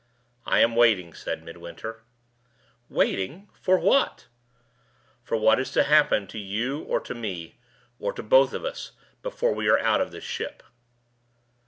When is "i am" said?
0.47-0.75